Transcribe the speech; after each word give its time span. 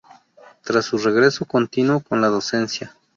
Tras 0.63 0.85
su 0.85 0.97
regreso 0.97 1.45
continuó 1.45 1.99
con 1.99 2.21
la 2.21 2.29
docencia. 2.29 2.97